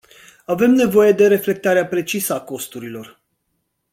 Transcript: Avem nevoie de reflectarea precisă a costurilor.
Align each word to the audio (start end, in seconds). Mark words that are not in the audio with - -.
Avem 0.45 0.71
nevoie 0.71 1.11
de 1.11 1.27
reflectarea 1.27 1.87
precisă 1.87 2.33
a 2.33 2.41
costurilor. 2.41 3.21